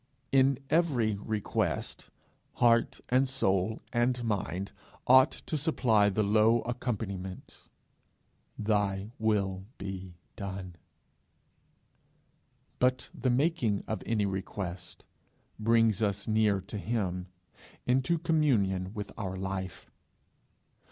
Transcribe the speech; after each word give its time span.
In 0.31 0.57
every 0.71 1.13
request, 1.13 2.09
heart 2.53 3.01
and 3.09 3.29
soul 3.29 3.83
and 3.93 4.23
mind 4.23 4.71
ought 5.05 5.29
to 5.45 5.55
supply 5.59 6.09
the 6.09 6.23
low 6.23 6.61
accompaniment, 6.61 7.69
'Thy 8.57 9.11
will 9.19 9.63
be 9.77 10.15
done;' 10.35 10.75
but 12.79 13.11
the 13.13 13.29
making 13.29 13.83
of 13.87 14.01
any 14.07 14.25
request 14.25 15.03
brings 15.59 16.01
us 16.01 16.27
near 16.27 16.61
to 16.61 16.79
him, 16.79 17.27
into 17.85 18.17
communion 18.17 18.95
with 18.95 19.11
our 19.19 19.37
Life. 19.37 19.91